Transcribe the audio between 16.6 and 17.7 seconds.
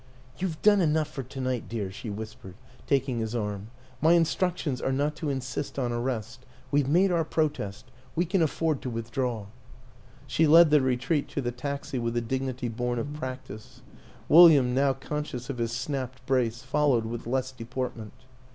following with less